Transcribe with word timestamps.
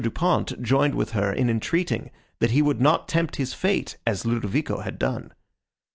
Du 0.01 0.09
Pont 0.09 0.51
joined 0.63 0.95
with 0.95 1.11
her 1.11 1.31
in 1.31 1.47
entreating, 1.47 2.09
that 2.39 2.49
he 2.49 2.63
would 2.63 2.81
not 2.81 3.07
tempt 3.07 3.35
his 3.35 3.53
fate, 3.53 3.97
as 4.03 4.25
Ludovico 4.25 4.79
had 4.79 4.97
done. 4.97 5.31